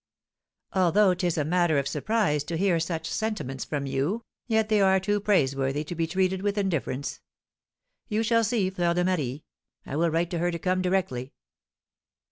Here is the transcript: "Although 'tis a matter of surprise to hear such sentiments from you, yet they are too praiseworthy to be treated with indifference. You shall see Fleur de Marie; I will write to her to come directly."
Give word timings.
"Although 0.73 1.13
'tis 1.13 1.37
a 1.37 1.45
matter 1.45 1.77
of 1.77 1.87
surprise 1.87 2.43
to 2.45 2.57
hear 2.57 2.79
such 2.79 3.07
sentiments 3.07 3.63
from 3.65 3.85
you, 3.85 4.23
yet 4.47 4.67
they 4.67 4.81
are 4.81 4.99
too 4.99 5.19
praiseworthy 5.19 5.83
to 5.83 5.93
be 5.93 6.07
treated 6.07 6.41
with 6.41 6.57
indifference. 6.57 7.19
You 8.07 8.23
shall 8.23 8.43
see 8.43 8.71
Fleur 8.71 8.95
de 8.95 9.03
Marie; 9.05 9.43
I 9.85 9.95
will 9.95 10.09
write 10.09 10.31
to 10.31 10.39
her 10.39 10.49
to 10.49 10.57
come 10.57 10.81
directly." 10.81 11.33